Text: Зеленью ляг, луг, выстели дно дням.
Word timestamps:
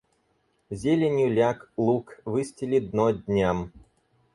Зеленью 0.83 1.29
ляг, 1.37 1.59
луг, 1.85 2.07
выстели 2.31 2.79
дно 2.89 3.07
дням. 3.25 3.57